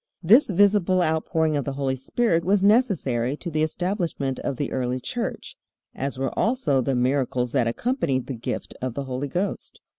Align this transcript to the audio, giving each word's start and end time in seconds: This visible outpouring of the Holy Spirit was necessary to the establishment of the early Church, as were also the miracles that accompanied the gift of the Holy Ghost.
This 0.23 0.49
visible 0.49 1.03
outpouring 1.03 1.55
of 1.55 1.63
the 1.63 1.73
Holy 1.73 1.95
Spirit 1.95 2.43
was 2.43 2.63
necessary 2.63 3.37
to 3.37 3.51
the 3.51 3.61
establishment 3.61 4.39
of 4.39 4.57
the 4.57 4.71
early 4.71 4.99
Church, 4.99 5.55
as 5.93 6.17
were 6.17 6.31
also 6.33 6.81
the 6.81 6.95
miracles 6.95 7.51
that 7.51 7.67
accompanied 7.67 8.25
the 8.25 8.33
gift 8.33 8.73
of 8.81 8.95
the 8.95 9.03
Holy 9.03 9.27
Ghost. 9.27 9.79